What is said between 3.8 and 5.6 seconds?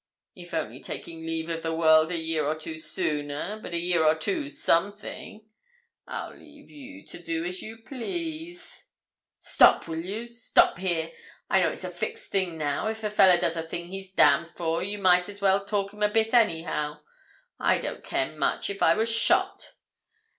or two's something.